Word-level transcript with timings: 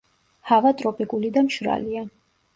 ჰავა 0.51 0.71
ტროპიკული 0.79 1.31
და 1.37 1.45
მშრალია. 1.51 2.05